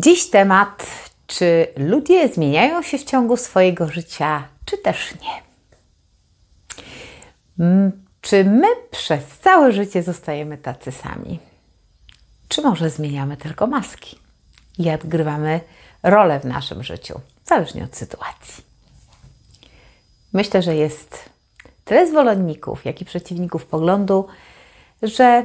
Dziś 0.00 0.30
temat, 0.30 0.86
czy 1.26 1.66
ludzie 1.76 2.28
zmieniają 2.28 2.82
się 2.82 2.98
w 2.98 3.04
ciągu 3.04 3.36
swojego 3.36 3.88
życia, 3.88 4.48
czy 4.64 4.78
też 4.78 5.14
nie. 5.14 5.42
Czy 8.20 8.44
my 8.44 8.66
przez 8.90 9.24
całe 9.38 9.72
życie 9.72 10.02
zostajemy 10.02 10.58
tacy 10.58 10.92
sami? 10.92 11.38
Czy 12.48 12.62
może 12.62 12.90
zmieniamy 12.90 13.36
tylko 13.36 13.66
maski 13.66 14.18
i 14.78 14.90
odgrywamy 14.90 15.60
rolę 16.02 16.40
w 16.40 16.44
naszym 16.44 16.82
życiu, 16.82 17.20
zależnie 17.44 17.84
od 17.84 17.96
sytuacji? 17.96 18.64
Myślę, 20.32 20.62
że 20.62 20.76
jest 20.76 21.30
tyle 21.84 22.06
zwolenników, 22.06 22.84
jak 22.84 23.00
i 23.00 23.04
przeciwników 23.04 23.66
poglądu, 23.66 24.26
że 25.02 25.44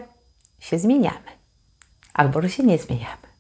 się 0.60 0.80
zmieniamy 0.80 1.32
albo 2.14 2.42
że 2.42 2.50
się 2.50 2.64
nie 2.64 2.78
zmieniamy. 2.78 3.31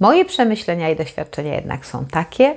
Moje 0.00 0.24
przemyślenia 0.24 0.90
i 0.90 0.96
doświadczenia 0.96 1.54
jednak 1.54 1.86
są 1.86 2.04
takie, 2.04 2.54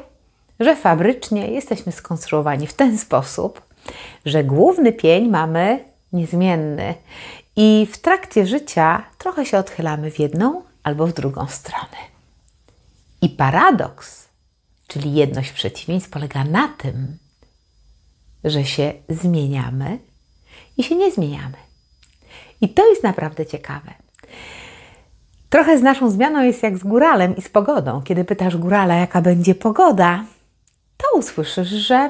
że 0.59 0.75
fabrycznie 0.75 1.47
jesteśmy 1.47 1.91
skonstruowani 1.91 2.67
w 2.67 2.73
ten 2.73 2.97
sposób, 2.97 3.61
że 4.25 4.43
główny 4.43 4.93
pień 4.93 5.29
mamy 5.29 5.83
niezmienny 6.13 6.93
i 7.55 7.87
w 7.91 7.97
trakcie 7.97 8.45
życia 8.45 9.03
trochę 9.17 9.45
się 9.45 9.57
odchylamy 9.57 10.11
w 10.11 10.19
jedną 10.19 10.63
albo 10.83 11.07
w 11.07 11.13
drugą 11.13 11.47
stronę. 11.47 11.97
I 13.21 13.29
paradoks, 13.29 14.27
czyli 14.87 15.13
jedność 15.13 15.51
przeciwieństw, 15.51 16.09
polega 16.09 16.43
na 16.43 16.67
tym, 16.67 17.17
że 18.43 18.65
się 18.65 18.93
zmieniamy 19.09 19.99
i 20.77 20.83
się 20.83 20.95
nie 20.95 21.11
zmieniamy. 21.11 21.57
I 22.61 22.69
to 22.69 22.89
jest 22.89 23.03
naprawdę 23.03 23.45
ciekawe. 23.45 23.93
Trochę 25.49 25.77
z 25.77 25.81
naszą 25.81 26.09
zmianą 26.09 26.43
jest 26.43 26.63
jak 26.63 26.77
z 26.77 26.83
góralem 26.83 27.35
i 27.35 27.41
z 27.41 27.49
pogodą. 27.49 28.01
Kiedy 28.01 28.23
pytasz 28.23 28.57
górala, 28.57 28.95
jaka 28.95 29.21
będzie 29.21 29.55
pogoda, 29.55 30.23
to 30.97 31.17
usłyszysz, 31.17 31.67
że 31.69 32.09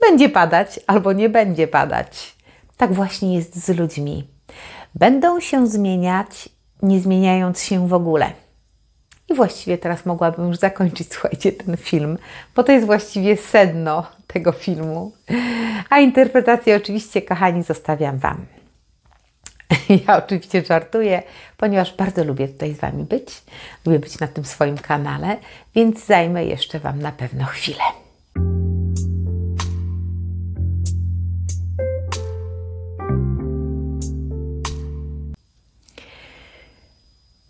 będzie 0.00 0.28
padać 0.28 0.80
albo 0.86 1.12
nie 1.12 1.28
będzie 1.28 1.68
padać. 1.68 2.36
Tak 2.76 2.92
właśnie 2.92 3.34
jest 3.34 3.64
z 3.64 3.68
ludźmi. 3.68 4.28
Będą 4.94 5.40
się 5.40 5.66
zmieniać, 5.66 6.48
nie 6.82 7.00
zmieniając 7.00 7.62
się 7.62 7.88
w 7.88 7.94
ogóle. 7.94 8.32
I 9.28 9.34
właściwie 9.34 9.78
teraz 9.78 10.06
mogłabym 10.06 10.48
już 10.48 10.56
zakończyć, 10.56 11.12
słuchajcie, 11.12 11.52
ten 11.52 11.76
film, 11.76 12.18
bo 12.56 12.64
to 12.64 12.72
jest 12.72 12.86
właściwie 12.86 13.36
sedno 13.36 14.06
tego 14.26 14.52
filmu. 14.52 15.12
A 15.90 16.00
interpretację 16.00 16.76
oczywiście, 16.76 17.22
kochani, 17.22 17.62
zostawiam 17.62 18.18
Wam. 18.18 18.46
Ja 20.08 20.16
oczywiście 20.16 20.64
żartuję, 20.64 21.22
ponieważ 21.56 21.96
bardzo 21.96 22.24
lubię 22.24 22.48
tutaj 22.48 22.74
z 22.74 22.80
Wami 22.80 23.04
być. 23.04 23.42
Lubię 23.86 23.98
być 23.98 24.18
na 24.20 24.28
tym 24.28 24.44
swoim 24.44 24.78
kanale, 24.78 25.36
więc 25.74 26.06
zajmę 26.06 26.44
jeszcze 26.44 26.78
Wam 26.78 27.02
na 27.02 27.12
pewno 27.12 27.44
chwilę. 27.44 27.84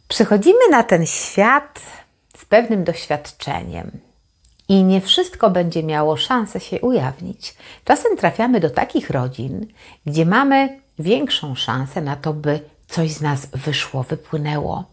Przychodzimy 0.08 0.68
na 0.70 0.82
ten 0.82 1.06
świat 1.06 1.80
z 2.36 2.44
pewnym 2.44 2.84
doświadczeniem. 2.84 3.90
I 4.68 4.84
nie 4.84 5.00
wszystko 5.00 5.50
będzie 5.50 5.82
miało 5.82 6.16
szansę 6.16 6.60
się 6.60 6.80
ujawnić. 6.80 7.54
Czasem 7.84 8.16
trafiamy 8.16 8.60
do 8.60 8.70
takich 8.70 9.10
rodzin, 9.10 9.66
gdzie 10.06 10.26
mamy 10.26 10.83
większą 10.98 11.54
szansę 11.54 12.00
na 12.00 12.16
to, 12.16 12.32
by 12.32 12.60
coś 12.88 13.12
z 13.12 13.20
nas 13.20 13.46
wyszło, 13.46 14.02
wypłynęło, 14.02 14.84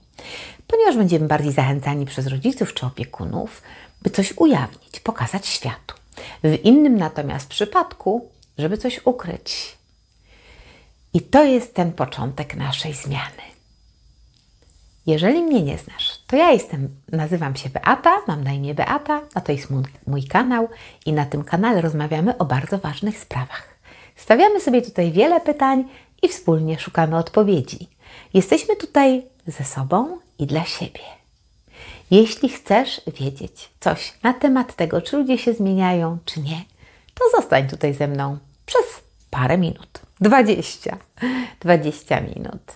ponieważ 0.68 0.98
będziemy 0.98 1.28
bardziej 1.28 1.52
zachęcani 1.52 2.06
przez 2.06 2.28
rodziców 2.28 2.74
czy 2.74 2.86
opiekunów, 2.86 3.62
by 4.02 4.10
coś 4.10 4.34
ujawnić, 4.38 5.00
pokazać 5.00 5.48
światu. 5.48 5.96
W 6.44 6.58
innym 6.64 6.98
natomiast 6.98 7.50
przypadku, 7.50 8.30
żeby 8.58 8.78
coś 8.78 9.02
ukryć. 9.06 9.78
I 11.14 11.22
to 11.22 11.44
jest 11.44 11.74
ten 11.74 11.92
początek 11.92 12.56
naszej 12.56 12.94
zmiany. 12.94 13.42
Jeżeli 15.06 15.44
mnie 15.44 15.62
nie 15.62 15.78
znasz, 15.78 16.20
to 16.28 16.36
ja 16.36 16.52
jestem, 16.52 16.96
nazywam 17.12 17.56
się 17.56 17.70
Beata, 17.70 18.18
mam 18.28 18.44
na 18.44 18.52
imię 18.52 18.76
Beata, 18.76 19.22
a 19.34 19.42
to 19.42 19.52
jest 19.52 19.70
mój, 19.70 19.84
mój 20.08 20.24
kanał 20.24 20.70
i 21.06 21.14
na 21.14 21.26
tym 21.26 21.44
kanale 21.44 21.82
rozmawiamy 21.82 22.38
o 22.38 22.46
bardzo 22.46 22.78
ważnych 22.78 23.20
sprawach. 23.20 23.71
Stawiamy 24.22 24.62
sobie 24.62 24.82
tutaj 24.82 25.12
wiele 25.12 25.42
pytań 25.42 25.84
i 26.22 26.28
wspólnie 26.28 26.80
szukamy 26.80 27.18
odpowiedzi. 27.18 27.88
Jesteśmy 28.34 28.76
tutaj 28.76 29.24
ze 29.48 29.64
sobą 29.64 30.20
i 30.40 30.48
dla 30.48 30.66
siebie. 30.66 31.00
Jeśli 32.12 32.50
chcesz 32.50 33.02
wiedzieć 33.20 33.70
coś 33.80 34.14
na 34.24 34.34
temat 34.34 34.76
tego, 34.76 35.02
czy 35.02 35.18
ludzie 35.18 35.38
się 35.38 35.54
zmieniają, 35.54 36.18
czy 36.26 36.40
nie, 36.40 36.64
to 37.14 37.42
zostań 37.42 37.68
tutaj 37.68 37.94
ze 37.94 38.08
mną 38.08 38.38
przez 38.66 38.86
parę 39.30 39.58
minut. 39.58 40.00
20. 40.20 40.98
20 41.60 42.22
minut. 42.22 42.76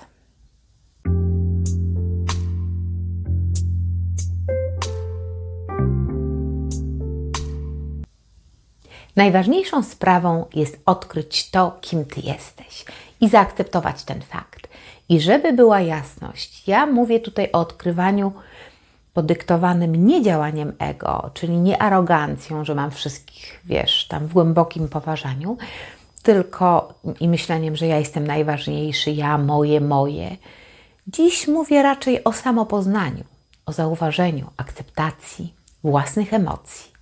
Najważniejszą 9.15 9.83
sprawą 9.83 10.45
jest 10.55 10.79
odkryć 10.85 11.49
to, 11.49 11.77
kim 11.81 12.05
ty 12.05 12.21
jesteś 12.21 12.85
i 13.21 13.29
zaakceptować 13.29 14.03
ten 14.03 14.21
fakt. 14.21 14.67
I 15.09 15.19
żeby 15.19 15.53
była 15.53 15.81
jasność, 15.81 16.67
ja 16.67 16.85
mówię 16.85 17.19
tutaj 17.19 17.49
o 17.53 17.59
odkrywaniu 17.59 18.31
podyktowanym 19.13 20.07
nie 20.07 20.21
działaniem 20.21 20.73
ego, 20.79 21.29
czyli 21.33 21.57
nie 21.57 21.81
arogancją, 21.81 22.65
że 22.65 22.75
mam 22.75 22.91
wszystkich, 22.91 23.61
wiesz, 23.65 24.07
tam 24.07 24.27
w 24.27 24.33
głębokim 24.33 24.89
poważaniu, 24.89 25.57
tylko 26.23 26.93
i 27.19 27.27
myśleniem, 27.27 27.75
że 27.75 27.87
ja 27.87 27.99
jestem 27.99 28.27
najważniejszy, 28.27 29.11
ja, 29.11 29.37
moje, 29.37 29.81
moje. 29.81 30.37
Dziś 31.07 31.47
mówię 31.47 31.83
raczej 31.83 32.23
o 32.23 32.33
samopoznaniu, 32.33 33.23
o 33.65 33.71
zauważeniu, 33.71 34.49
akceptacji 34.57 35.53
własnych 35.83 36.33
emocji 36.33 36.94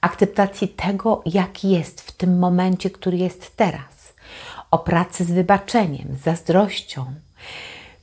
akceptacji 0.00 0.68
tego, 0.68 1.22
jaki 1.26 1.70
jest 1.70 2.00
w 2.00 2.12
tym 2.12 2.38
momencie, 2.38 2.90
który 2.90 3.16
jest 3.16 3.56
teraz, 3.56 4.14
o 4.70 4.78
pracy 4.78 5.24
z 5.24 5.30
wybaczeniem, 5.30 6.16
z 6.20 6.24
zazdrością, 6.24 7.04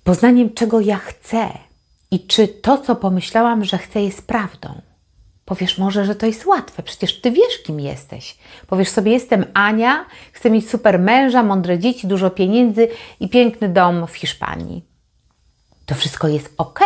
poznaniem, 0.04 0.54
czego 0.54 0.80
ja 0.82 0.98
chcę 0.98 1.50
i 2.12 2.20
czy 2.28 2.48
to, 2.48 2.78
co 2.78 2.96
pomyślałam, 2.96 3.64
że 3.66 3.78
chcę, 3.78 4.02
jest 4.02 4.28
prawdą. 4.28 4.82
Powiesz 5.46 5.78
może, 5.78 6.06
że 6.06 6.16
to 6.16 6.26
jest 6.26 6.46
łatwe, 6.46 6.84
przecież 6.84 7.22
ty 7.22 7.32
wiesz, 7.32 7.64
kim 7.66 7.80
jesteś. 7.80 8.38
Powiesz 8.68 8.90
sobie, 8.90 9.12
jestem 9.12 9.46
Ania, 9.54 10.06
chcę 10.32 10.50
mieć 10.50 10.70
super 10.70 11.00
męża, 11.00 11.44
mądre 11.44 11.80
dzieci, 11.80 12.08
dużo 12.08 12.30
pieniędzy 12.30 12.88
i 13.20 13.30
piękny 13.30 13.70
dom 13.70 14.08
w 14.08 14.16
Hiszpanii 14.16 14.97
to 15.88 15.96
wszystko 15.96 16.28
jest 16.28 16.54
ok. 16.58 16.80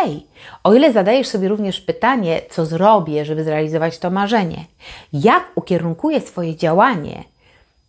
O 0.64 0.74
ile 0.74 0.94
zadajesz 0.94 1.28
sobie 1.28 1.48
również 1.48 1.82
pytanie, 1.82 2.42
co 2.50 2.66
zrobię, 2.66 3.26
żeby 3.26 3.44
zrealizować 3.44 3.98
to 3.98 4.10
marzenie, 4.10 4.66
jak 5.14 5.44
ukierunkuję 5.56 6.22
swoje 6.22 6.56
działanie 6.56 7.24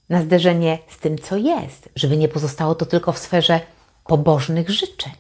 na 0.08 0.22
zderzenie 0.22 0.78
z 0.88 0.98
tym, 0.98 1.18
co 1.18 1.36
jest, 1.36 1.88
żeby 1.96 2.16
nie 2.16 2.28
pozostało 2.28 2.74
to 2.74 2.86
tylko 2.86 3.12
w 3.12 3.18
sferze 3.18 3.60
pobożnych 4.04 4.70
życzeń. 4.70 5.12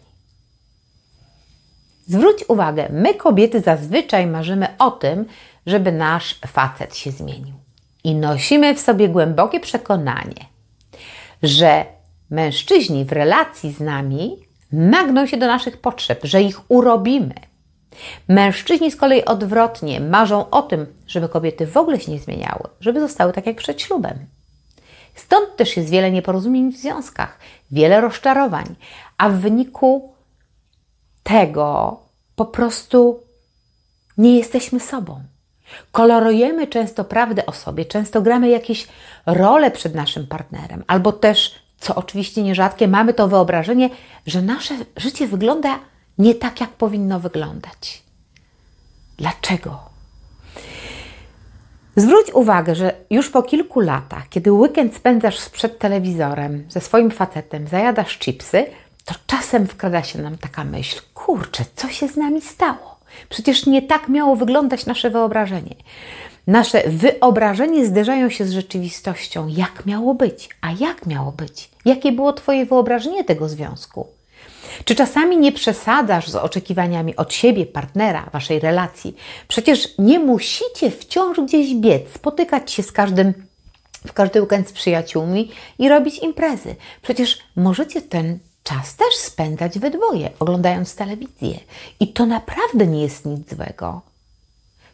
Zwróć 2.06 2.44
uwagę, 2.48 2.88
my 2.90 3.14
kobiety 3.14 3.60
zazwyczaj 3.60 4.26
marzymy 4.26 4.68
o 4.78 4.90
tym, 4.90 5.24
żeby 5.66 5.92
nasz 5.92 6.40
facet 6.46 6.96
się 6.96 7.10
zmienił. 7.10 7.54
I 8.04 8.14
nosimy 8.14 8.74
w 8.74 8.80
sobie 8.80 9.08
głębokie 9.08 9.60
przekonanie, 9.60 10.46
że 11.42 11.84
mężczyźni 12.30 13.04
w 13.04 13.12
relacji 13.12 13.72
z 13.72 13.80
nami 13.80 14.51
nagną 14.72 15.26
się 15.26 15.36
do 15.36 15.46
naszych 15.46 15.76
potrzeb, 15.76 16.20
że 16.24 16.42
ich 16.42 16.60
urobimy. 16.68 17.34
Mężczyźni 18.28 18.90
z 18.90 18.96
kolei 18.96 19.24
odwrotnie 19.24 20.00
marzą 20.00 20.50
o 20.50 20.62
tym, 20.62 20.86
żeby 21.06 21.28
kobiety 21.28 21.66
w 21.66 21.76
ogóle 21.76 22.00
się 22.00 22.12
nie 22.12 22.18
zmieniały, 22.18 22.62
żeby 22.80 23.00
zostały 23.00 23.32
tak 23.32 23.46
jak 23.46 23.56
przed 23.56 23.82
ślubem. 23.82 24.26
Stąd 25.14 25.56
też 25.56 25.76
jest 25.76 25.90
wiele 25.90 26.10
nieporozumień 26.10 26.72
w 26.72 26.76
związkach, 26.76 27.38
wiele 27.70 28.00
rozczarowań, 28.00 28.74
a 29.18 29.28
w 29.28 29.34
wyniku 29.34 30.14
tego 31.22 32.00
po 32.36 32.44
prostu 32.44 33.20
nie 34.18 34.36
jesteśmy 34.36 34.80
sobą. 34.80 35.22
Kolorujemy 35.92 36.66
często 36.66 37.04
prawdę 37.04 37.46
o 37.46 37.52
sobie, 37.52 37.84
często 37.84 38.22
gramy 38.22 38.48
jakieś 38.48 38.88
role 39.26 39.70
przed 39.70 39.94
naszym 39.94 40.26
partnerem, 40.26 40.84
albo 40.86 41.12
też 41.12 41.54
co 41.82 41.94
oczywiście 41.94 42.42
nierzadkie, 42.42 42.88
mamy 42.88 43.14
to 43.14 43.28
wyobrażenie, 43.28 43.90
że 44.26 44.42
nasze 44.42 44.74
życie 44.96 45.26
wygląda 45.28 45.78
nie 46.18 46.34
tak, 46.34 46.60
jak 46.60 46.70
powinno 46.70 47.20
wyglądać. 47.20 48.02
Dlaczego? 49.16 49.78
Zwróć 51.96 52.30
uwagę, 52.32 52.74
że 52.74 52.94
już 53.10 53.30
po 53.30 53.42
kilku 53.42 53.80
latach, 53.80 54.28
kiedy 54.28 54.52
weekend 54.52 54.96
spędzasz 54.96 55.48
przed 55.48 55.78
telewizorem 55.78 56.64
ze 56.68 56.80
swoim 56.80 57.10
facetem, 57.10 57.68
zajadasz 57.68 58.18
chipsy, 58.18 58.66
to 59.04 59.14
czasem 59.26 59.66
wkrada 59.66 60.02
się 60.02 60.22
nam 60.22 60.38
taka 60.38 60.64
myśl: 60.64 61.00
kurczę, 61.14 61.64
co 61.76 61.88
się 61.88 62.08
z 62.08 62.16
nami 62.16 62.40
stało? 62.40 62.96
Przecież 63.28 63.66
nie 63.66 63.82
tak 63.82 64.08
miało 64.08 64.36
wyglądać 64.36 64.86
nasze 64.86 65.10
wyobrażenie. 65.10 65.74
Nasze 66.46 66.82
wyobrażenie 66.90 67.86
zderzają 67.86 68.30
się 68.30 68.44
z 68.44 68.52
rzeczywistością, 68.52 69.48
jak 69.48 69.86
miało 69.86 70.14
być. 70.14 70.48
A 70.60 70.70
jak 70.80 71.06
miało 71.06 71.32
być? 71.32 71.70
Jakie 71.84 72.12
było 72.12 72.32
Twoje 72.32 72.66
wyobrażenie 72.66 73.24
tego 73.24 73.48
związku? 73.48 74.06
Czy 74.84 74.94
czasami 74.94 75.38
nie 75.38 75.52
przesadzasz 75.52 76.28
z 76.28 76.36
oczekiwaniami 76.36 77.16
od 77.16 77.34
siebie, 77.34 77.66
partnera, 77.66 78.30
waszej 78.32 78.60
relacji? 78.60 79.16
Przecież 79.48 79.88
nie 79.98 80.18
musicie 80.18 80.90
wciąż 80.90 81.40
gdzieś 81.40 81.74
biec, 81.74 82.02
spotykać 82.14 82.72
się 82.72 82.82
z 82.82 82.92
każdym 82.92 83.34
w 84.06 84.12
każdy 84.12 84.42
weekend 84.42 84.68
z 84.68 84.72
przyjaciółmi 84.72 85.50
i 85.78 85.88
robić 85.88 86.18
imprezy. 86.18 86.76
Przecież 87.02 87.38
możecie 87.56 88.02
ten 88.02 88.38
czas 88.62 88.96
też 88.96 89.14
spędzać 89.14 89.78
we 89.78 89.90
dwoje, 89.90 90.30
oglądając 90.38 90.94
telewizję. 90.94 91.58
I 92.00 92.08
to 92.12 92.26
naprawdę 92.26 92.86
nie 92.86 93.02
jest 93.02 93.26
nic 93.26 93.50
złego. 93.50 94.11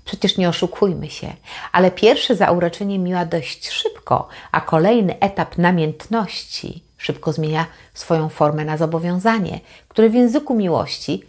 Przecież 0.08 0.36
nie 0.36 0.48
oszukujmy 0.48 1.10
się, 1.10 1.32
ale 1.72 1.90
pierwsze 1.90 2.36
zauroczenie 2.36 2.98
miła 2.98 3.24
dość 3.24 3.70
szybko, 3.70 4.28
a 4.52 4.60
kolejny 4.60 5.20
etap 5.20 5.58
namiętności 5.58 6.84
szybko 6.96 7.32
zmienia 7.32 7.66
swoją 7.94 8.28
formę 8.28 8.64
na 8.64 8.76
zobowiązanie, 8.76 9.60
które 9.88 10.10
w 10.10 10.14
języku 10.14 10.54
miłości 10.54 11.22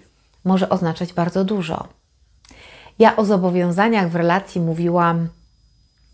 może 0.43 0.69
oznaczać 0.69 1.13
bardzo 1.13 1.43
dużo. 1.43 1.87
Ja 2.99 3.15
o 3.15 3.25
zobowiązaniach 3.25 4.09
w 4.09 4.15
relacji 4.15 4.61
mówiłam 4.61 5.29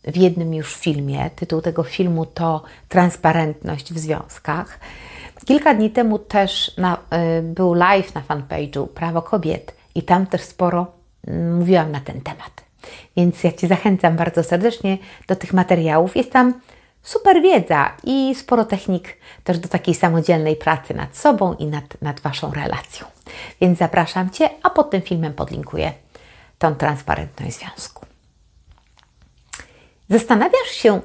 w 0.03 0.17
jednym 0.17 0.53
już 0.53 0.75
filmie. 0.75 1.29
Tytuł 1.35 1.61
tego 1.61 1.83
filmu 1.83 2.25
to 2.25 2.63
Transparentność 2.89 3.93
w 3.93 3.99
związkach. 3.99 4.79
Kilka 5.45 5.73
dni 5.73 5.91
temu 5.91 6.19
też 6.19 6.77
na, 6.77 6.97
y, 7.37 7.41
był 7.41 7.73
live 7.73 8.15
na 8.15 8.21
fanpage'u 8.21 8.87
Prawo 8.87 9.21
Kobiet 9.21 9.75
i 9.95 10.03
tam 10.03 10.27
też 10.27 10.41
sporo 10.41 10.95
mówiłam 11.59 11.91
na 11.91 11.99
ten 11.99 12.21
temat. 12.21 12.65
Więc 13.17 13.43
ja 13.43 13.51
Cię 13.51 13.67
zachęcam 13.67 14.15
bardzo 14.15 14.43
serdecznie 14.43 14.97
do 15.27 15.35
tych 15.35 15.53
materiałów. 15.53 16.15
Jest 16.15 16.31
tam 16.31 16.53
super 17.01 17.41
wiedza 17.41 17.97
i 18.03 18.35
sporo 18.35 18.65
technik 18.65 19.17
też 19.43 19.59
do 19.59 19.67
takiej 19.67 19.95
samodzielnej 19.95 20.55
pracy 20.55 20.93
nad 20.93 21.17
sobą 21.17 21.53
i 21.53 21.65
nad, 21.65 22.01
nad 22.01 22.19
Waszą 22.19 22.51
relacją. 22.51 23.07
Więc 23.61 23.79
zapraszam 23.79 24.29
Cię, 24.29 24.49
a 24.63 24.69
pod 24.69 24.89
tym 24.89 25.01
filmem 25.01 25.33
podlinkuję 25.33 25.93
tą 26.57 26.75
transparentność 26.75 27.57
związku. 27.59 28.05
Zastanawiasz 30.09 30.71
się, 30.71 31.01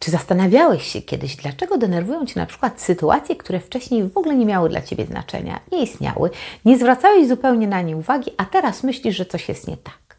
czy 0.00 0.10
zastanawiałeś 0.10 0.82
się 0.92 1.02
kiedyś, 1.02 1.36
dlaczego 1.36 1.78
denerwują 1.78 2.26
Cię 2.26 2.40
na 2.40 2.46
przykład 2.46 2.80
sytuacje, 2.80 3.36
które 3.36 3.60
wcześniej 3.60 4.08
w 4.08 4.16
ogóle 4.16 4.36
nie 4.36 4.46
miały 4.46 4.68
dla 4.68 4.82
Ciebie 4.82 5.06
znaczenia, 5.06 5.60
nie 5.72 5.82
istniały, 5.82 6.30
nie 6.64 6.78
zwracałeś 6.78 7.28
zupełnie 7.28 7.68
na 7.68 7.82
nie 7.82 7.96
uwagi, 7.96 8.30
a 8.36 8.44
teraz 8.44 8.82
myślisz, 8.82 9.16
że 9.16 9.26
coś 9.26 9.48
jest 9.48 9.68
nie 9.68 9.76
tak? 9.76 10.16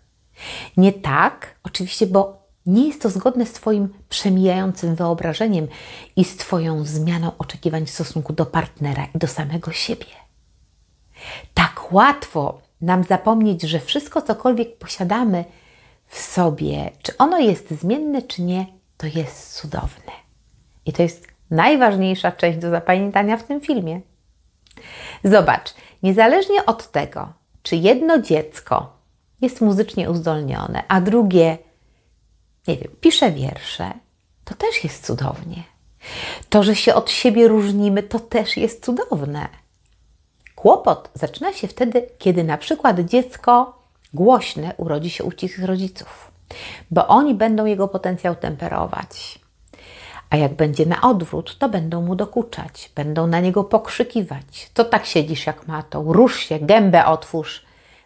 Nie 0.77 0.93
tak, 0.93 1.55
oczywiście, 1.63 2.07
bo 2.07 2.47
nie 2.65 2.87
jest 2.87 3.01
to 3.01 3.09
zgodne 3.09 3.45
z 3.45 3.53
Twoim 3.53 3.89
przemijającym 4.09 4.95
wyobrażeniem 4.95 5.67
i 6.15 6.25
z 6.25 6.37
Twoją 6.37 6.83
zmianą 6.83 7.31
oczekiwań 7.37 7.85
w 7.85 7.91
stosunku 7.91 8.33
do 8.33 8.45
partnera 8.45 9.07
i 9.15 9.17
do 9.17 9.27
samego 9.27 9.71
siebie. 9.71 10.05
Tak 11.53 11.93
łatwo 11.93 12.61
nam 12.81 13.03
zapomnieć, 13.03 13.61
że 13.61 13.79
wszystko, 13.79 14.21
cokolwiek 14.21 14.77
posiadamy 14.77 15.45
w 16.05 16.19
sobie, 16.19 16.91
czy 17.01 17.17
ono 17.17 17.39
jest 17.39 17.71
zmienne, 17.71 18.21
czy 18.21 18.41
nie, 18.41 18.80
to 19.01 19.07
jest 19.07 19.53
cudowne. 19.53 20.11
I 20.85 20.93
to 20.93 21.03
jest 21.03 21.27
najważniejsza 21.51 22.31
część 22.31 22.57
do 22.57 22.69
zapamiętania 22.69 23.37
w 23.37 23.43
tym 23.43 23.61
filmie. 23.61 24.01
Zobacz, 25.23 25.73
niezależnie 26.03 26.65
od 26.65 26.91
tego, 26.91 27.33
czy 27.63 27.75
jedno 27.75 28.21
dziecko 28.21 28.93
jest 29.41 29.61
muzycznie 29.61 30.11
uzdolnione, 30.11 30.83
a 30.87 31.01
drugie, 31.01 31.57
nie 32.67 32.77
wiem, 32.77 32.91
pisze 33.01 33.31
wiersze, 33.31 33.91
to 34.45 34.55
też 34.55 34.83
jest 34.83 35.05
cudownie. 35.05 35.63
To, 36.49 36.63
że 36.63 36.75
się 36.75 36.93
od 36.93 37.11
siebie 37.11 37.47
różnimy, 37.47 38.03
to 38.03 38.19
też 38.19 38.57
jest 38.57 38.85
cudowne. 38.85 39.47
Kłopot 40.55 41.09
zaczyna 41.13 41.53
się 41.53 41.67
wtedy, 41.67 42.09
kiedy 42.17 42.43
na 42.43 42.57
przykład 42.57 42.99
dziecko 42.99 43.81
głośne 44.13 44.73
urodzi 44.77 45.09
się 45.09 45.23
u 45.23 45.31
cichych 45.31 45.65
rodziców, 45.65 46.30
bo 46.91 47.07
oni 47.07 47.35
będą 47.35 47.65
jego 47.65 47.87
potencjał 47.87 48.35
temperować. 48.35 49.39
A 50.29 50.37
jak 50.37 50.53
będzie 50.53 50.85
na 50.85 51.01
odwrót, 51.01 51.57
to 51.57 51.69
będą 51.69 52.01
mu 52.01 52.15
dokuczać, 52.15 52.91
będą 52.95 53.27
na 53.27 53.39
niego 53.39 53.63
pokrzykiwać. 53.63 54.69
To 54.73 54.85
tak 54.85 55.05
siedzisz 55.05 55.45
jak 55.45 55.67
matą, 55.67 56.13
rusz 56.13 56.39
się, 56.39 56.59
gębę 56.59 57.05
otwórz. 57.05 57.65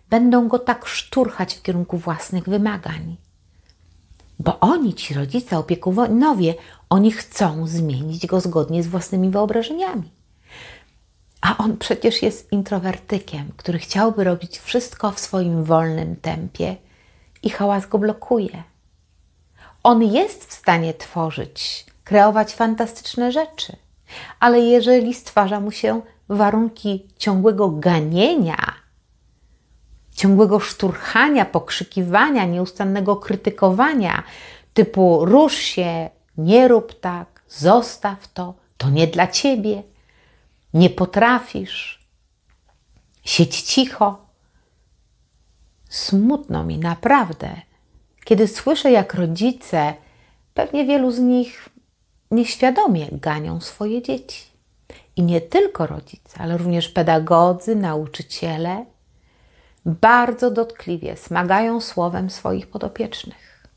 Będą 0.09 0.47
go 0.47 0.59
tak 0.59 0.85
szturchać 0.85 1.55
w 1.55 1.61
kierunku 1.61 1.97
własnych 1.97 2.43
wymagań. 2.49 3.15
Bo 4.39 4.59
oni, 4.59 4.93
ci 4.93 5.13
rodzice, 5.13 5.57
opiekunowie, 5.57 6.53
oni 6.89 7.11
chcą 7.11 7.67
zmienić 7.67 8.27
go 8.27 8.41
zgodnie 8.41 8.83
z 8.83 8.87
własnymi 8.87 9.29
wyobrażeniami. 9.29 10.11
A 11.41 11.57
on 11.57 11.77
przecież 11.77 12.21
jest 12.21 12.51
introwertykiem, 12.51 13.51
który 13.57 13.79
chciałby 13.79 14.23
robić 14.23 14.59
wszystko 14.59 15.11
w 15.11 15.19
swoim 15.19 15.63
wolnym 15.63 16.15
tempie 16.15 16.75
i 17.45 17.49
hałas 17.49 17.85
go 17.85 17.97
blokuje. 17.97 18.63
On 19.83 20.03
jest 20.03 20.45
w 20.45 20.53
stanie 20.53 20.93
tworzyć, 20.93 21.85
kreować 22.03 22.53
fantastyczne 22.53 23.31
rzeczy, 23.31 23.75
ale 24.39 24.59
jeżeli 24.59 25.13
stwarza 25.13 25.59
mu 25.59 25.71
się 25.71 26.01
warunki 26.29 27.05
ciągłego 27.17 27.69
ganienia, 27.69 28.73
ciągłego 30.13 30.59
szturchania, 30.59 31.45
pokrzykiwania, 31.45 32.45
nieustannego 32.45 33.15
krytykowania, 33.15 34.23
typu 34.73 35.25
rusz 35.25 35.55
się, 35.55 36.09
nie 36.37 36.67
rób 36.67 36.99
tak, 36.99 37.41
zostaw 37.49 38.27
to, 38.27 38.53
to 38.77 38.89
nie 38.89 39.07
dla 39.07 39.27
ciebie 39.27 39.83
nie 40.75 40.89
potrafisz, 40.89 41.99
siedź 43.23 43.61
cicho. 43.61 44.24
Smutno 45.89 46.63
mi 46.63 46.77
naprawdę, 46.77 47.49
kiedy 48.25 48.47
słyszę, 48.47 48.91
jak 48.91 49.13
rodzice, 49.13 49.93
pewnie 50.53 50.85
wielu 50.85 51.11
z 51.11 51.19
nich 51.19 51.69
nieświadomie 52.31 53.07
ganią 53.11 53.61
swoje 53.61 54.01
dzieci. 54.01 54.45
I 55.15 55.23
nie 55.23 55.41
tylko 55.41 55.87
rodzice, 55.87 56.39
ale 56.39 56.57
również 56.57 56.89
pedagodzy, 56.89 57.75
nauczyciele 57.75 58.85
bardzo 59.85 60.51
dotkliwie 60.51 61.17
smagają 61.17 61.81
słowem 61.81 62.29
swoich 62.29 62.67
podopiecznych. 62.67 63.67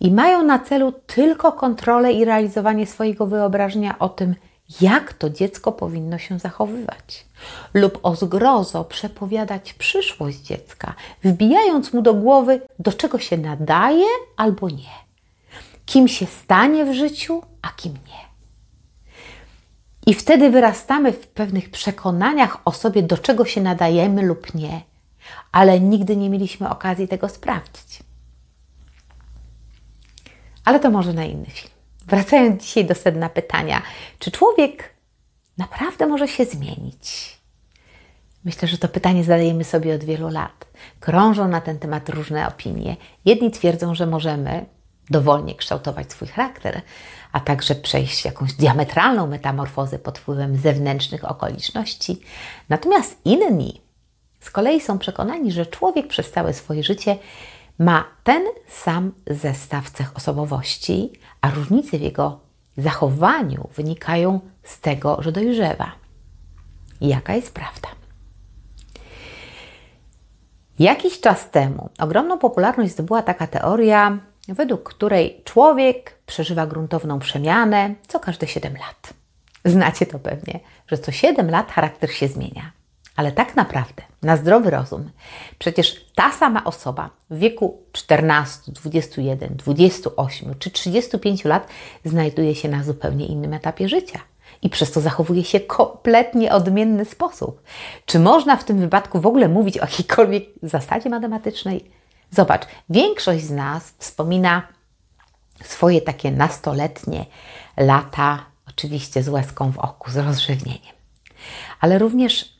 I 0.00 0.12
mają 0.12 0.42
na 0.42 0.58
celu 0.58 0.92
tylko 0.92 1.52
kontrolę 1.52 2.12
i 2.12 2.24
realizowanie 2.24 2.86
swojego 2.86 3.26
wyobrażenia 3.26 3.98
o 3.98 4.08
tym, 4.08 4.34
jak 4.80 5.12
to 5.12 5.30
dziecko 5.30 5.72
powinno 5.72 6.18
się 6.18 6.38
zachowywać, 6.38 7.26
lub 7.74 7.98
o 8.02 8.16
zgrozo 8.16 8.84
przepowiadać 8.84 9.72
przyszłość 9.72 10.38
dziecka, 10.38 10.94
wbijając 11.24 11.92
mu 11.92 12.02
do 12.02 12.14
głowy, 12.14 12.60
do 12.78 12.92
czego 12.92 13.18
się 13.18 13.36
nadaje 13.36 14.06
albo 14.36 14.68
nie, 14.68 14.94
kim 15.86 16.08
się 16.08 16.26
stanie 16.26 16.84
w 16.84 16.94
życiu, 16.94 17.42
a 17.62 17.68
kim 17.68 17.92
nie. 17.92 18.26
I 20.06 20.14
wtedy 20.14 20.50
wyrastamy 20.50 21.12
w 21.12 21.26
pewnych 21.26 21.70
przekonaniach 21.70 22.58
o 22.64 22.72
sobie, 22.72 23.02
do 23.02 23.18
czego 23.18 23.44
się 23.44 23.60
nadajemy 23.60 24.22
lub 24.22 24.54
nie, 24.54 24.80
ale 25.52 25.80
nigdy 25.80 26.16
nie 26.16 26.30
mieliśmy 26.30 26.68
okazji 26.68 27.08
tego 27.08 27.28
sprawdzić. 27.28 28.02
Ale 30.64 30.80
to 30.80 30.90
może 30.90 31.12
na 31.12 31.24
inny 31.24 31.46
film. 31.46 31.75
Wracając 32.06 32.62
dzisiaj 32.62 32.84
do 32.84 32.94
sedna 32.94 33.28
pytania, 33.28 33.82
czy 34.18 34.30
człowiek 34.30 34.94
naprawdę 35.58 36.06
może 36.06 36.28
się 36.28 36.44
zmienić? 36.44 37.36
Myślę, 38.44 38.68
że 38.68 38.78
to 38.78 38.88
pytanie 38.88 39.24
zadajemy 39.24 39.64
sobie 39.64 39.94
od 39.94 40.04
wielu 40.04 40.28
lat. 40.28 40.66
Krążą 41.00 41.48
na 41.48 41.60
ten 41.60 41.78
temat 41.78 42.08
różne 42.08 42.48
opinie. 42.48 42.96
Jedni 43.24 43.50
twierdzą, 43.50 43.94
że 43.94 44.06
możemy 44.06 44.66
dowolnie 45.10 45.54
kształtować 45.54 46.12
swój 46.12 46.28
charakter, 46.28 46.80
a 47.32 47.40
także 47.40 47.74
przejść 47.74 48.24
jakąś 48.24 48.52
diametralną 48.52 49.26
metamorfozę 49.26 49.98
pod 49.98 50.18
wpływem 50.18 50.56
zewnętrznych 50.56 51.30
okoliczności. 51.30 52.20
Natomiast 52.68 53.16
inni 53.24 53.80
z 54.40 54.50
kolei 54.50 54.80
są 54.80 54.98
przekonani, 54.98 55.52
że 55.52 55.66
człowiek 55.66 56.08
przez 56.08 56.30
całe 56.30 56.54
swoje 56.54 56.82
życie 56.82 57.18
ma 57.78 58.04
ten 58.24 58.42
sam 58.68 59.12
zestaw 59.26 59.90
cech 59.90 60.16
osobowości, 60.16 61.12
a 61.40 61.50
różnice 61.50 61.98
w 61.98 62.02
jego 62.02 62.40
zachowaniu 62.76 63.68
wynikają 63.76 64.40
z 64.62 64.80
tego, 64.80 65.22
że 65.22 65.32
dojrzewa. 65.32 65.92
Jaka 67.00 67.34
jest 67.34 67.54
prawda? 67.54 67.88
Jakiś 70.78 71.20
czas 71.20 71.50
temu 71.50 71.90
ogromną 71.98 72.38
popularność 72.38 72.92
zdobyła 72.92 73.22
taka 73.22 73.46
teoria, 73.46 74.18
według 74.48 74.82
której 74.82 75.40
człowiek 75.44 76.18
przeżywa 76.26 76.66
gruntowną 76.66 77.18
przemianę 77.18 77.94
co 78.08 78.20
każde 78.20 78.46
7 78.46 78.72
lat. 78.72 79.14
Znacie 79.64 80.06
to 80.06 80.18
pewnie, 80.18 80.60
że 80.88 80.98
co 80.98 81.12
7 81.12 81.50
lat 81.50 81.72
charakter 81.72 82.12
się 82.12 82.28
zmienia. 82.28 82.72
Ale 83.16 83.32
tak 83.32 83.56
naprawdę, 83.56 84.02
na 84.22 84.36
zdrowy 84.36 84.70
rozum, 84.70 85.10
przecież 85.58 86.04
ta 86.14 86.32
sama 86.32 86.64
osoba 86.64 87.10
w 87.30 87.38
wieku 87.38 87.82
14, 87.92 88.72
21, 88.72 89.56
28 89.56 90.54
czy 90.58 90.70
35 90.70 91.44
lat 91.44 91.68
znajduje 92.04 92.54
się 92.54 92.68
na 92.68 92.84
zupełnie 92.84 93.26
innym 93.26 93.52
etapie 93.52 93.88
życia 93.88 94.20
i 94.62 94.70
przez 94.70 94.92
to 94.92 95.00
zachowuje 95.00 95.44
się 95.44 95.60
kompletnie 95.60 96.52
odmienny 96.52 97.04
sposób. 97.04 97.62
Czy 98.06 98.18
można 98.18 98.56
w 98.56 98.64
tym 98.64 98.78
wypadku 98.78 99.20
w 99.20 99.26
ogóle 99.26 99.48
mówić 99.48 99.78
o 99.78 99.80
jakiejkolwiek 99.80 100.44
zasadzie 100.62 101.10
matematycznej? 101.10 101.90
Zobacz, 102.30 102.66
większość 102.90 103.44
z 103.44 103.50
nas 103.50 103.94
wspomina 103.98 104.62
swoje 105.64 106.00
takie 106.00 106.30
nastoletnie 106.30 107.26
lata, 107.76 108.44
oczywiście 108.68 109.22
z 109.22 109.28
łezką 109.28 109.72
w 109.72 109.78
oku, 109.78 110.10
z 110.10 110.16
rozrzewnieniem, 110.16 110.94
ale 111.80 111.98
również 111.98 112.55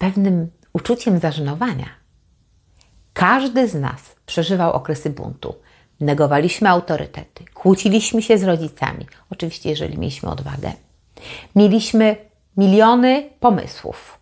pewnym 0.00 0.50
uczuciem 0.72 1.18
zażenowania. 1.18 1.86
Każdy 3.12 3.68
z 3.68 3.74
nas 3.74 4.16
przeżywał 4.26 4.72
okresy 4.72 5.10
buntu. 5.10 5.54
Negowaliśmy 6.00 6.68
autorytety, 6.68 7.44
kłóciliśmy 7.54 8.22
się 8.22 8.38
z 8.38 8.44
rodzicami, 8.44 9.06
oczywiście, 9.30 9.70
jeżeli 9.70 9.98
mieliśmy 9.98 10.30
odwagę. 10.30 10.72
Mieliśmy 11.56 12.16
miliony 12.56 13.30
pomysłów. 13.40 14.18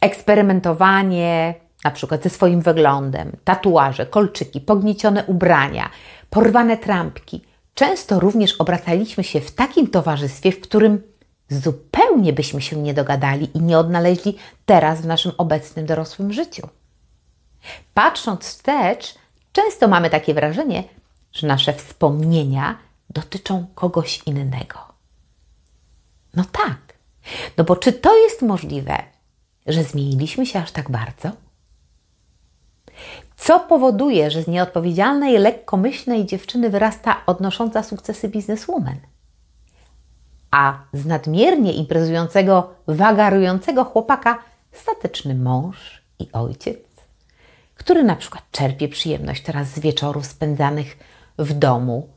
Eksperymentowanie, 0.00 1.54
na 1.84 1.90
przykład 1.90 2.22
ze 2.22 2.30
swoim 2.30 2.60
wyglądem, 2.60 3.32
tatuaże, 3.44 4.06
kolczyki, 4.06 4.60
pogniecione 4.60 5.24
ubrania, 5.24 5.90
porwane 6.30 6.76
trampki. 6.76 7.44
Często 7.74 8.20
również 8.20 8.52
obracaliśmy 8.52 9.24
się 9.24 9.40
w 9.40 9.50
takim 9.50 9.86
towarzystwie, 9.86 10.52
w 10.52 10.60
którym 10.60 11.02
zupełnie 11.50 12.32
byśmy 12.32 12.62
się 12.62 12.76
nie 12.76 12.94
dogadali 12.94 13.50
i 13.54 13.60
nie 13.60 13.78
odnaleźli 13.78 14.36
teraz 14.66 15.00
w 15.00 15.06
naszym 15.06 15.32
obecnym 15.38 15.86
dorosłym 15.86 16.32
życiu. 16.32 16.68
Patrząc 17.94 18.44
wstecz, 18.44 19.14
często 19.52 19.88
mamy 19.88 20.10
takie 20.10 20.34
wrażenie, 20.34 20.84
że 21.32 21.46
nasze 21.46 21.72
wspomnienia 21.72 22.78
dotyczą 23.10 23.66
kogoś 23.74 24.22
innego. 24.26 24.78
No 26.34 26.44
tak. 26.52 26.98
No 27.56 27.64
bo 27.64 27.76
czy 27.76 27.92
to 27.92 28.16
jest 28.16 28.42
możliwe, 28.42 29.02
że 29.66 29.84
zmieniliśmy 29.84 30.46
się 30.46 30.58
aż 30.58 30.72
tak 30.72 30.90
bardzo? 30.90 31.30
Co 33.36 33.60
powoduje, 33.60 34.30
że 34.30 34.42
z 34.42 34.46
nieodpowiedzialnej, 34.46 35.38
lekkomyślnej 35.38 36.26
dziewczyny 36.26 36.70
wyrasta 36.70 37.26
odnosząca 37.26 37.82
sukcesy 37.82 38.28
bizneswoman? 38.28 38.96
A 40.50 40.78
z 40.92 41.06
nadmiernie 41.06 41.72
imprezującego, 41.72 42.74
wagarującego 42.86 43.84
chłopaka 43.84 44.38
stateczny 44.72 45.34
mąż 45.34 46.02
i 46.18 46.28
ojciec, 46.32 46.78
który 47.74 48.02
na 48.02 48.16
przykład 48.16 48.42
czerpie 48.52 48.88
przyjemność 48.88 49.42
teraz 49.42 49.68
z 49.68 49.78
wieczorów 49.78 50.26
spędzanych 50.26 50.98
w 51.38 51.52
domu 51.52 52.08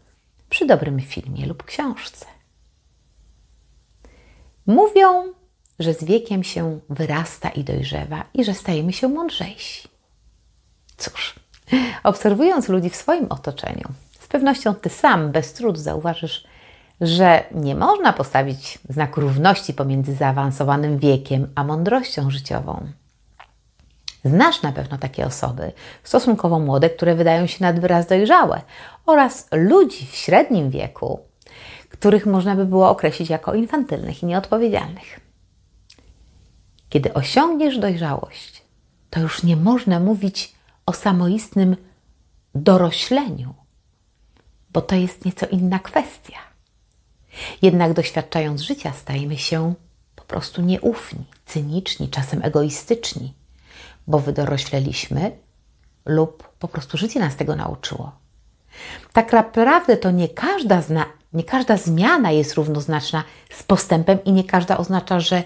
przy 0.49 0.65
dobrym 0.65 0.99
filmie 0.99 1.45
lub 1.45 1.63
książce. 1.63 2.25
Mówią, 4.65 5.33
że 5.79 5.93
z 5.93 6.03
wiekiem 6.03 6.43
się 6.43 6.79
wyrasta 6.89 7.49
i 7.49 7.63
dojrzewa 7.63 8.23
i 8.33 8.43
że 8.43 8.53
stajemy 8.53 8.93
się 8.93 9.07
mądrzejsi. 9.07 9.87
Cóż, 10.97 11.35
obserwując 12.03 12.69
ludzi 12.69 12.89
w 12.89 12.95
swoim 12.95 13.25
otoczeniu, 13.29 13.89
z 14.19 14.27
pewnością 14.27 14.75
ty 14.75 14.89
sam 14.89 15.31
bez 15.31 15.53
trudu 15.53 15.79
zauważysz, 15.79 16.43
że 17.01 17.43
nie 17.51 17.75
można 17.75 18.13
postawić 18.13 18.79
znaku 18.89 19.21
równości 19.21 19.73
pomiędzy 19.73 20.13
zaawansowanym 20.15 20.97
wiekiem 20.97 21.47
a 21.55 21.63
mądrością 21.63 22.29
życiową. 22.29 22.87
Znasz 24.25 24.61
na 24.61 24.71
pewno 24.71 24.97
takie 24.97 25.25
osoby, 25.25 25.71
stosunkowo 26.03 26.59
młode, 26.59 26.89
które 26.89 27.15
wydają 27.15 27.47
się 27.47 27.63
nad 27.63 27.79
wyraz 27.79 28.07
dojrzałe, 28.07 28.61
oraz 29.05 29.47
ludzi 29.51 30.07
w 30.11 30.15
średnim 30.15 30.69
wieku, 30.69 31.19
których 31.89 32.25
można 32.25 32.55
by 32.55 32.65
było 32.65 32.89
określić 32.89 33.29
jako 33.29 33.53
infantylnych 33.53 34.23
i 34.23 34.25
nieodpowiedzialnych. 34.25 35.19
Kiedy 36.89 37.13
osiągniesz 37.13 37.77
dojrzałość, 37.77 38.63
to 39.09 39.19
już 39.19 39.43
nie 39.43 39.55
można 39.55 39.99
mówić 39.99 40.55
o 40.85 40.93
samoistnym 40.93 41.75
dorośleniu, 42.55 43.53
bo 44.73 44.81
to 44.81 44.95
jest 44.95 45.25
nieco 45.25 45.45
inna 45.45 45.79
kwestia. 45.79 46.50
Jednak 47.61 47.93
doświadczając 47.93 48.61
życia, 48.61 48.93
stajemy 48.93 49.37
się 49.37 49.73
po 50.15 50.23
prostu 50.23 50.61
nieufni, 50.61 51.25
cyniczni, 51.45 52.09
czasem 52.09 52.41
egoistyczni, 52.43 53.33
bo 54.07 54.19
wydorośleliśmy 54.19 55.31
lub 56.05 56.47
po 56.59 56.67
prostu 56.67 56.97
życie 56.97 57.19
nas 57.19 57.35
tego 57.35 57.55
nauczyło. 57.55 58.11
Tak 59.13 59.33
naprawdę 59.33 59.97
to 59.97 60.11
nie 60.11 60.29
każda, 60.29 60.81
zna, 60.81 61.05
nie 61.33 61.43
każda 61.43 61.77
zmiana 61.77 62.31
jest 62.31 62.53
równoznaczna 62.53 63.23
z 63.49 63.63
postępem 63.63 64.23
i 64.23 64.31
nie 64.31 64.43
każda 64.43 64.77
oznacza, 64.77 65.19
że 65.19 65.43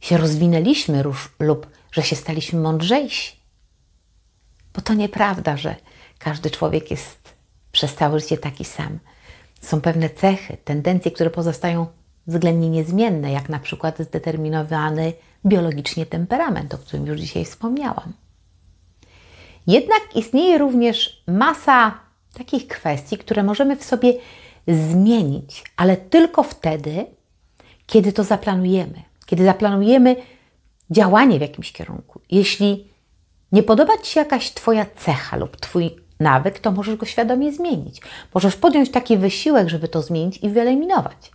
się 0.00 0.16
rozwinęliśmy 0.16 1.02
lub 1.38 1.66
że 1.96 2.02
się 2.02 2.16
staliśmy 2.16 2.60
mądrzejsi. 2.60 3.36
Bo 4.74 4.80
to 4.80 4.94
nieprawda, 4.94 5.56
że 5.56 5.76
każdy 6.18 6.50
człowiek 6.50 6.90
jest 6.90 7.34
przez 7.72 7.94
całe 7.94 8.20
życie 8.20 8.38
taki 8.38 8.64
sam. 8.64 8.98
Są 9.60 9.80
pewne 9.80 10.10
cechy, 10.10 10.56
tendencje, 10.64 11.10
które 11.10 11.30
pozostają 11.30 11.86
względnie 12.26 12.70
niezmienne, 12.70 13.32
jak 13.32 13.48
na 13.48 13.58
przykład 13.58 13.98
zdeterminowany 13.98 15.12
biologicznie 15.46 16.06
temperament, 16.06 16.74
o 16.74 16.78
którym 16.78 17.06
już 17.06 17.20
dzisiaj 17.20 17.44
wspomniałam. 17.44 18.12
Jednak 19.66 20.00
istnieje 20.14 20.58
również 20.58 21.22
masa 21.26 21.98
takich 22.38 22.68
kwestii, 22.68 23.18
które 23.18 23.42
możemy 23.42 23.76
w 23.76 23.84
sobie 23.84 24.12
zmienić, 24.68 25.64
ale 25.76 25.96
tylko 25.96 26.42
wtedy, 26.42 27.06
kiedy 27.86 28.12
to 28.12 28.24
zaplanujemy, 28.24 29.02
kiedy 29.26 29.44
zaplanujemy 29.44 30.16
działanie 30.90 31.38
w 31.38 31.42
jakimś 31.42 31.72
kierunku. 31.72 32.20
Jeśli 32.30 32.88
nie 33.52 33.62
podoba 33.62 33.98
Ci 33.98 34.12
się 34.12 34.20
jakaś 34.20 34.52
Twoja 34.52 34.86
cecha 34.96 35.36
lub 35.36 35.56
Twój 35.56 35.96
nawyk, 36.20 36.58
to 36.58 36.72
możesz 36.72 36.96
go 36.96 37.06
świadomie 37.06 37.52
zmienić. 37.52 38.00
Możesz 38.34 38.56
podjąć 38.56 38.90
taki 38.90 39.18
wysiłek, 39.18 39.68
żeby 39.68 39.88
to 39.88 40.02
zmienić 40.02 40.38
i 40.42 40.50
wyeliminować. 40.50 41.30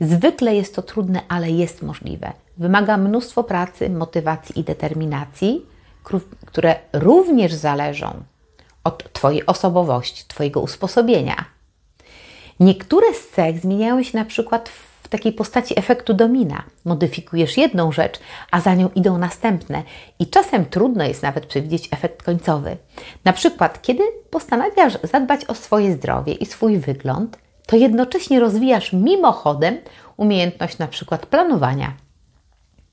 Zwykle 0.00 0.54
jest 0.54 0.74
to 0.74 0.82
trudne, 0.82 1.20
ale 1.28 1.50
jest 1.50 1.82
możliwe. 1.82 2.32
Wymaga 2.56 2.96
mnóstwo 2.96 3.44
pracy, 3.44 3.90
motywacji 3.90 4.60
i 4.60 4.64
determinacji, 4.64 5.66
które 6.46 6.76
również 6.92 7.54
zależą 7.54 8.22
od 8.84 9.12
Twojej 9.12 9.46
osobowości, 9.46 10.24
Twojego 10.28 10.60
usposobienia. 10.60 11.44
Niektóre 12.60 13.14
z 13.14 13.28
cech 13.28 13.60
zmieniają 13.60 14.02
się 14.02 14.18
na 14.18 14.24
przykład 14.24 14.68
w 14.68 14.87
takiej 15.08 15.32
postaci 15.32 15.78
efektu 15.78 16.14
domina. 16.14 16.62
Modyfikujesz 16.84 17.56
jedną 17.56 17.92
rzecz, 17.92 18.20
a 18.50 18.60
za 18.60 18.74
nią 18.74 18.90
idą 18.94 19.18
następne 19.18 19.82
i 20.18 20.26
czasem 20.26 20.66
trudno 20.66 21.04
jest 21.04 21.22
nawet 21.22 21.46
przewidzieć 21.46 21.88
efekt 21.90 22.22
końcowy. 22.22 22.76
Na 23.24 23.32
przykład, 23.32 23.82
kiedy 23.82 24.02
postanawiasz 24.30 24.98
zadbać 25.02 25.44
o 25.44 25.54
swoje 25.54 25.92
zdrowie 25.92 26.32
i 26.32 26.46
swój 26.46 26.78
wygląd, 26.78 27.38
to 27.66 27.76
jednocześnie 27.76 28.40
rozwijasz 28.40 28.92
mimochodem 28.92 29.78
umiejętność 30.16 30.78
na 30.78 30.88
przykład 30.88 31.26
planowania, 31.26 31.92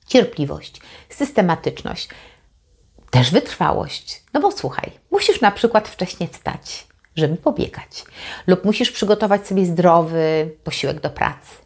cierpliwość, 0.06 0.80
systematyczność, 1.08 2.08
też 3.10 3.30
wytrwałość. 3.30 4.22
No 4.32 4.40
bo 4.40 4.52
słuchaj, 4.52 4.90
musisz 5.10 5.40
na 5.40 5.50
przykład 5.50 5.88
wcześniej 5.88 6.28
wstać, 6.28 6.86
żeby 7.16 7.36
pobiegać, 7.36 8.04
lub 8.46 8.64
musisz 8.64 8.90
przygotować 8.90 9.46
sobie 9.46 9.66
zdrowy 9.66 10.50
posiłek 10.64 11.00
do 11.00 11.10
pracy. 11.10 11.65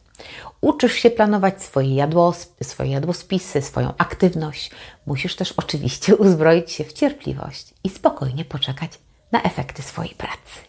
Uczysz 0.61 0.93
się 0.95 1.11
planować 1.11 1.63
swoje, 1.63 1.95
jadłosp 1.95 2.65
swoje 2.65 2.91
jadłospisy, 2.91 3.63
swoją 3.63 3.95
aktywność. 3.99 4.71
Musisz 5.07 5.37
też 5.37 5.53
oczywiście 5.53 6.17
uzbroić 6.25 6.73
się 6.73 6.85
w 6.85 6.93
cierpliwość 6.93 7.75
i 7.85 7.89
spokojnie 7.89 8.45
poczekać 8.45 8.91
na 9.33 9.43
efekty 9.43 9.83
swojej 9.83 10.15
pracy. 10.15 10.61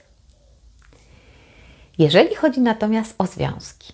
Jeżeli 1.98 2.36
chodzi 2.36 2.62
natomiast 2.62 3.16
o 3.18 3.28
związki, 3.28 3.94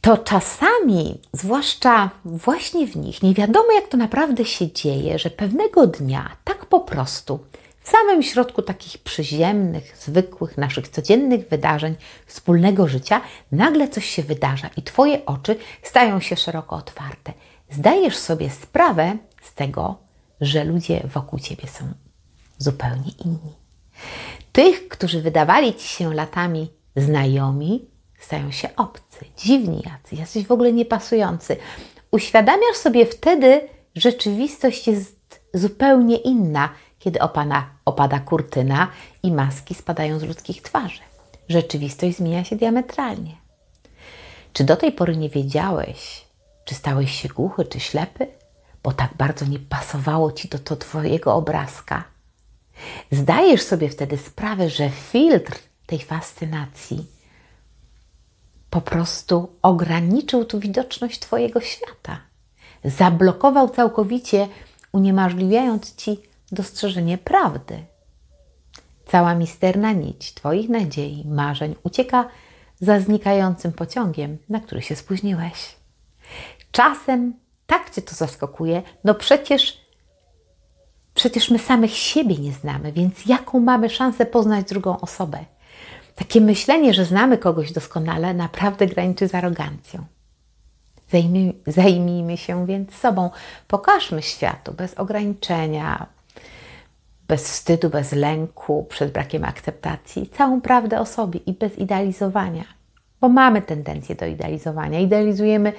to 0.00 0.18
czasami, 0.18 1.20
zwłaszcza 1.32 2.10
właśnie 2.24 2.86
w 2.86 2.96
nich, 2.96 3.22
nie 3.22 3.34
wiadomo 3.34 3.72
jak 3.72 3.88
to 3.88 3.96
naprawdę 3.96 4.44
się 4.44 4.72
dzieje, 4.72 5.18
że 5.18 5.30
pewnego 5.30 5.86
dnia 5.86 6.36
tak 6.44 6.66
po 6.66 6.80
prostu 6.80 7.38
w 7.80 7.88
samym 7.88 8.22
środku 8.22 8.62
takich 8.62 8.98
przyziemnych, 8.98 9.96
zwykłych, 9.96 10.58
naszych 10.58 10.88
codziennych 10.88 11.48
wydarzeń, 11.48 11.94
wspólnego 12.26 12.88
życia, 12.88 13.20
nagle 13.52 13.88
coś 13.88 14.04
się 14.04 14.22
wydarza 14.22 14.70
i 14.76 14.82
Twoje 14.82 15.26
oczy 15.26 15.56
stają 15.82 16.20
się 16.20 16.36
szeroko 16.36 16.76
otwarte. 16.76 17.32
Zdajesz 17.70 18.16
sobie 18.16 18.50
sprawę 18.50 19.16
z 19.42 19.54
tego, 19.54 19.98
że 20.40 20.64
ludzie 20.64 21.02
wokół 21.14 21.38
Ciebie 21.38 21.68
są 21.68 21.84
zupełnie 22.58 23.12
inni. 23.24 23.54
Tych, 24.52 24.88
którzy 24.88 25.22
wydawali 25.22 25.74
Ci 25.74 25.88
się 25.88 26.14
latami 26.14 26.70
znajomi, 26.96 27.84
stają 28.18 28.50
się 28.50 28.76
obcy, 28.76 29.24
dziwni 29.36 29.82
jacy, 29.86 30.16
jacyś 30.16 30.46
w 30.46 30.52
ogóle 30.52 30.72
niepasujący. 30.72 31.56
Uświadamiasz 32.10 32.76
sobie 32.76 33.06
wtedy, 33.06 33.68
rzeczywistość 33.94 34.88
jest 34.88 35.40
zupełnie 35.54 36.16
inna, 36.16 36.68
kiedy 37.00 37.20
opana, 37.20 37.66
opada 37.84 38.18
kurtyna 38.20 38.88
i 39.22 39.32
maski 39.32 39.74
spadają 39.74 40.18
z 40.18 40.22
ludzkich 40.22 40.62
twarzy. 40.62 41.00
Rzeczywistość 41.48 42.16
zmienia 42.16 42.44
się 42.44 42.56
diametralnie. 42.56 43.36
Czy 44.52 44.64
do 44.64 44.76
tej 44.76 44.92
pory 44.92 45.16
nie 45.16 45.28
wiedziałeś, 45.28 46.24
czy 46.64 46.74
stałeś 46.74 47.22
się 47.22 47.28
głuchy 47.28 47.64
czy 47.64 47.80
ślepy, 47.80 48.26
bo 48.82 48.92
tak 48.92 49.14
bardzo 49.16 49.46
nie 49.46 49.58
pasowało 49.58 50.32
ci 50.32 50.48
do 50.48 50.58
to 50.58 50.76
Twojego 50.76 51.34
obrazka? 51.34 52.04
Zdajesz 53.12 53.62
sobie 53.62 53.88
wtedy 53.88 54.18
sprawę, 54.18 54.70
że 54.70 54.90
filtr 54.90 55.58
tej 55.86 55.98
fascynacji 55.98 57.06
po 58.70 58.80
prostu 58.80 59.50
ograniczył 59.62 60.44
tu 60.44 60.60
widoczność 60.60 61.18
Twojego 61.18 61.60
świata. 61.60 62.20
Zablokował 62.84 63.68
całkowicie, 63.68 64.48
uniemożliwiając 64.92 65.96
Ci 65.96 66.29
dostrzeżenie 66.52 67.18
prawdy. 67.18 67.84
Cała 69.06 69.34
misterna 69.34 69.92
nić 69.92 70.34
Twoich 70.34 70.68
nadziei, 70.68 71.24
marzeń 71.28 71.74
ucieka 71.82 72.28
za 72.80 73.00
znikającym 73.00 73.72
pociągiem, 73.72 74.38
na 74.48 74.60
który 74.60 74.82
się 74.82 74.96
spóźniłeś. 74.96 75.76
Czasem 76.72 77.34
tak 77.66 77.90
Cię 77.90 78.02
to 78.02 78.14
zaskakuje, 78.14 78.82
no 79.04 79.14
przecież 79.14 79.80
przecież 81.14 81.50
my 81.50 81.58
samych 81.58 81.96
siebie 81.96 82.38
nie 82.38 82.52
znamy, 82.52 82.92
więc 82.92 83.26
jaką 83.26 83.60
mamy 83.60 83.90
szansę 83.90 84.26
poznać 84.26 84.68
drugą 84.68 85.00
osobę? 85.00 85.44
Takie 86.14 86.40
myślenie, 86.40 86.94
że 86.94 87.04
znamy 87.04 87.38
kogoś 87.38 87.72
doskonale, 87.72 88.34
naprawdę 88.34 88.86
graniczy 88.86 89.28
z 89.28 89.34
arogancją. 89.34 90.04
Zajmij, 91.12 91.52
zajmijmy 91.66 92.36
się 92.36 92.66
więc 92.66 92.94
sobą. 92.94 93.30
Pokażmy 93.68 94.22
światu 94.22 94.72
bez 94.72 94.94
ograniczenia, 94.94 96.06
bez 97.30 97.44
wstydu, 97.44 97.90
bez 97.90 98.12
lęku 98.12 98.86
przed 98.88 99.12
brakiem 99.12 99.44
akceptacji, 99.44 100.28
całą 100.28 100.60
prawdę 100.60 101.00
o 101.00 101.06
sobie 101.06 101.40
i 101.46 101.52
bez 101.52 101.78
idealizowania. 101.78 102.64
Bo 103.20 103.28
mamy 103.28 103.62
tendencję 103.62 104.14
do 104.14 104.26
idealizowania. 104.26 105.00
Idealizujemy 105.00 105.72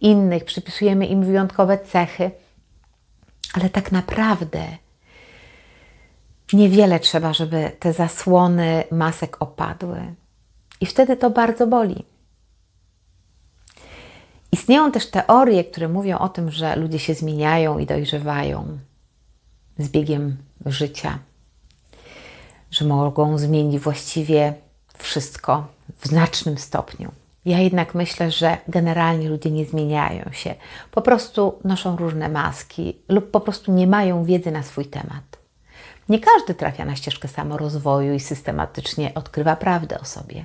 innych, 0.00 0.44
przypisujemy 0.44 1.06
im 1.06 1.24
wyjątkowe 1.24 1.78
cechy, 1.78 2.30
ale 3.54 3.70
tak 3.70 3.92
naprawdę 3.92 4.62
niewiele 6.52 7.00
trzeba, 7.00 7.32
żeby 7.32 7.70
te 7.78 7.92
zasłony 7.92 8.84
masek 8.90 9.36
opadły. 9.42 10.14
I 10.80 10.86
wtedy 10.86 11.16
to 11.16 11.30
bardzo 11.30 11.66
boli. 11.66 12.04
Istnieją 14.52 14.92
też 14.92 15.10
teorie, 15.10 15.64
które 15.64 15.88
mówią 15.88 16.18
o 16.18 16.28
tym, 16.28 16.50
że 16.50 16.76
ludzie 16.76 16.98
się 16.98 17.14
zmieniają 17.14 17.78
i 17.78 17.86
dojrzewają 17.86 18.78
z 19.78 19.88
biegiem 19.88 20.47
życia, 20.66 21.18
że 22.70 22.84
mogą 22.84 23.38
zmienić 23.38 23.78
właściwie 23.78 24.54
wszystko 24.98 25.66
w 26.00 26.06
znacznym 26.06 26.58
stopniu. 26.58 27.12
Ja 27.44 27.58
jednak 27.58 27.94
myślę, 27.94 28.30
że 28.30 28.56
generalnie 28.68 29.28
ludzie 29.28 29.50
nie 29.50 29.64
zmieniają 29.64 30.30
się, 30.32 30.54
po 30.90 31.02
prostu 31.02 31.58
noszą 31.64 31.96
różne 31.96 32.28
maski 32.28 32.96
lub 33.08 33.30
po 33.30 33.40
prostu 33.40 33.72
nie 33.72 33.86
mają 33.86 34.24
wiedzy 34.24 34.50
na 34.50 34.62
swój 34.62 34.86
temat. 34.86 35.38
Nie 36.08 36.20
każdy 36.20 36.54
trafia 36.54 36.84
na 36.84 36.96
ścieżkę 36.96 37.28
samorozwoju 37.28 38.14
i 38.14 38.20
systematycznie 38.20 39.14
odkrywa 39.14 39.56
prawdę 39.56 40.00
o 40.00 40.04
sobie. 40.04 40.44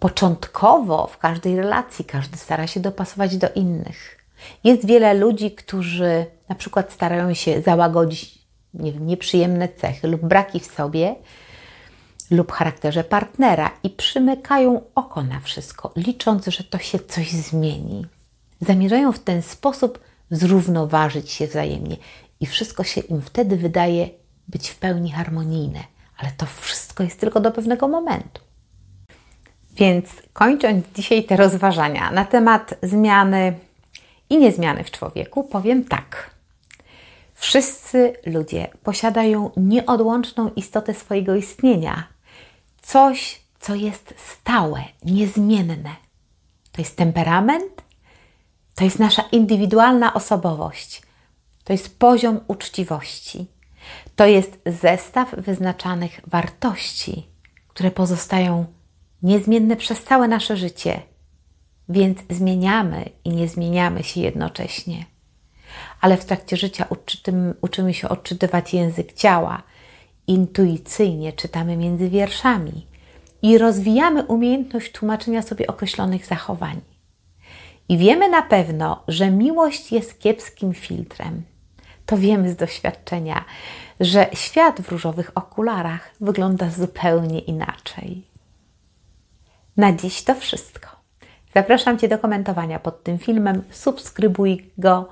Początkowo 0.00 1.06
w 1.06 1.18
każdej 1.18 1.56
relacji 1.56 2.04
każdy 2.04 2.36
stara 2.36 2.66
się 2.66 2.80
dopasować 2.80 3.36
do 3.36 3.48
innych. 3.54 4.24
Jest 4.64 4.86
wiele 4.86 5.14
ludzi, 5.14 5.50
którzy 5.50 6.26
na 6.48 6.54
przykład 6.54 6.92
starają 6.92 7.34
się 7.34 7.62
załagodzić 7.62 8.37
nie 8.74 8.92
wiem, 8.92 9.06
nieprzyjemne 9.06 9.68
cechy 9.68 10.08
lub 10.08 10.20
braki 10.20 10.60
w 10.60 10.66
sobie 10.66 11.14
lub 12.30 12.52
charakterze 12.52 13.04
partnera 13.04 13.70
i 13.82 13.90
przymykają 13.90 14.80
oko 14.94 15.22
na 15.22 15.40
wszystko, 15.40 15.92
licząc, 15.96 16.46
że 16.46 16.64
to 16.64 16.78
się 16.78 16.98
coś 16.98 17.32
zmieni. 17.32 18.06
Zamierzają 18.60 19.12
w 19.12 19.18
ten 19.18 19.42
sposób 19.42 20.00
zrównoważyć 20.30 21.30
się 21.30 21.46
wzajemnie 21.46 21.96
i 22.40 22.46
wszystko 22.46 22.84
się 22.84 23.00
im 23.00 23.22
wtedy 23.22 23.56
wydaje 23.56 24.08
być 24.48 24.68
w 24.68 24.76
pełni 24.76 25.12
harmonijne, 25.12 25.80
ale 26.16 26.30
to 26.36 26.46
wszystko 26.46 27.02
jest 27.02 27.20
tylko 27.20 27.40
do 27.40 27.50
pewnego 27.50 27.88
momentu. 27.88 28.42
Więc 29.72 30.08
kończąc 30.32 30.84
dzisiaj 30.94 31.24
te 31.24 31.36
rozważania 31.36 32.10
na 32.10 32.24
temat 32.24 32.74
zmiany 32.82 33.58
i 34.30 34.38
niezmiany 34.38 34.84
w 34.84 34.90
człowieku, 34.90 35.44
powiem 35.44 35.84
tak. 35.84 36.37
Wszyscy 37.38 38.12
ludzie 38.26 38.68
posiadają 38.82 39.50
nieodłączną 39.56 40.50
istotę 40.56 40.94
swojego 40.94 41.34
istnienia, 41.34 42.08
coś, 42.82 43.40
co 43.60 43.74
jest 43.74 44.14
stałe, 44.16 44.84
niezmienne. 45.04 45.96
To 46.72 46.80
jest 46.82 46.96
temperament, 46.96 47.82
to 48.74 48.84
jest 48.84 48.98
nasza 48.98 49.22
indywidualna 49.32 50.14
osobowość, 50.14 51.02
to 51.64 51.72
jest 51.72 51.98
poziom 51.98 52.40
uczciwości, 52.48 53.46
to 54.16 54.26
jest 54.26 54.58
zestaw 54.66 55.34
wyznaczanych 55.34 56.20
wartości, 56.26 57.26
które 57.68 57.90
pozostają 57.90 58.66
niezmienne 59.22 59.76
przez 59.76 60.04
całe 60.04 60.28
nasze 60.28 60.56
życie, 60.56 61.02
więc 61.88 62.18
zmieniamy 62.30 63.10
i 63.24 63.30
nie 63.30 63.48
zmieniamy 63.48 64.02
się 64.02 64.20
jednocześnie. 64.20 65.17
Ale 66.00 66.16
w 66.16 66.24
trakcie 66.24 66.56
życia 66.56 66.86
uczymy 67.60 67.94
się 67.94 68.08
odczytywać 68.08 68.74
język 68.74 69.12
ciała, 69.12 69.62
intuicyjnie 70.26 71.32
czytamy 71.32 71.76
między 71.76 72.08
wierszami 72.08 72.86
i 73.42 73.58
rozwijamy 73.58 74.22
umiejętność 74.22 74.92
tłumaczenia 74.92 75.42
sobie 75.42 75.66
określonych 75.66 76.26
zachowań. 76.26 76.80
I 77.88 77.98
wiemy 77.98 78.28
na 78.28 78.42
pewno, 78.42 79.02
że 79.08 79.30
miłość 79.30 79.92
jest 79.92 80.20
kiepskim 80.20 80.74
filtrem. 80.74 81.42
To 82.06 82.16
wiemy 82.16 82.50
z 82.50 82.56
doświadczenia, 82.56 83.44
że 84.00 84.26
świat 84.32 84.80
w 84.80 84.88
różowych 84.88 85.30
okularach 85.34 86.10
wygląda 86.20 86.70
zupełnie 86.70 87.38
inaczej. 87.38 88.22
Na 89.76 89.92
dziś 89.92 90.22
to 90.22 90.34
wszystko. 90.34 90.88
Zapraszam 91.54 91.98
Cię 91.98 92.08
do 92.08 92.18
komentowania 92.18 92.78
pod 92.78 93.04
tym 93.04 93.18
filmem. 93.18 93.62
Subskrybuj 93.70 94.70
go, 94.78 95.08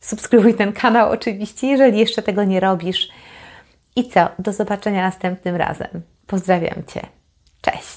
subskrybuj 0.00 0.54
ten 0.54 0.72
kanał 0.72 1.10
oczywiście, 1.10 1.66
jeżeli 1.66 1.98
jeszcze 1.98 2.22
tego 2.22 2.44
nie 2.44 2.60
robisz. 2.60 3.08
I 3.96 4.08
co? 4.08 4.28
Do 4.38 4.52
zobaczenia 4.52 5.02
następnym 5.02 5.56
razem. 5.56 6.02
Pozdrawiam 6.26 6.84
Cię. 6.86 7.06
Cześć! 7.62 7.95